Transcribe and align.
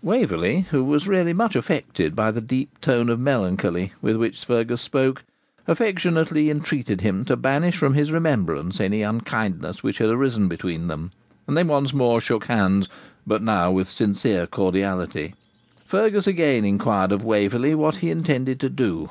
Waverley, 0.00 0.60
who 0.70 0.84
was 0.84 1.08
really 1.08 1.32
much 1.32 1.56
affected 1.56 2.14
by 2.14 2.30
the 2.30 2.40
deep 2.40 2.80
tone 2.80 3.08
of 3.08 3.18
melancholy 3.18 3.92
with 4.00 4.14
which 4.14 4.44
Fergus 4.44 4.80
spoke, 4.80 5.24
affectionately 5.66 6.50
entreated 6.50 7.00
him 7.00 7.24
to 7.24 7.36
banish 7.36 7.78
from 7.78 7.94
his 7.94 8.12
remembrance 8.12 8.80
any 8.80 9.02
unkindness 9.02 9.82
which 9.82 9.98
had 9.98 10.08
arisen 10.08 10.46
between 10.46 10.86
them, 10.86 11.10
and 11.48 11.56
they 11.56 11.64
once 11.64 11.92
more 11.92 12.20
shook 12.20 12.44
hands, 12.44 12.88
but 13.26 13.42
now 13.42 13.72
with 13.72 13.88
sincere 13.88 14.46
cordiality. 14.46 15.34
Fergus 15.84 16.28
again 16.28 16.64
inquired 16.64 17.10
of 17.10 17.24
Waverley 17.24 17.74
what 17.74 17.96
he 17.96 18.10
intended 18.10 18.60
to 18.60 18.70
do. 18.70 19.10